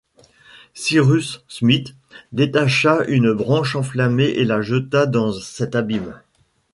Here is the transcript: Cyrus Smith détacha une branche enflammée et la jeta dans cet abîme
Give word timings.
Cyrus 0.73 1.43
Smith 1.47 1.95
détacha 2.31 3.03
une 3.07 3.33
branche 3.33 3.75
enflammée 3.75 4.29
et 4.29 4.45
la 4.45 4.63
jeta 4.63 5.05
dans 5.05 5.31
cet 5.31 5.75
abîme 5.75 6.19